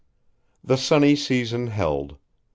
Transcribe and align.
The 0.63 0.77
sunny 0.77 1.15
season 1.15 1.67
held. 1.67 2.17